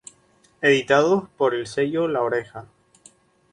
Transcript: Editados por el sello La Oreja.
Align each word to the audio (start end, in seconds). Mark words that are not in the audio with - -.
Editados 0.61 1.29
por 1.37 1.53
el 1.53 1.67
sello 1.67 2.07
La 2.07 2.23
Oreja. 2.23 2.65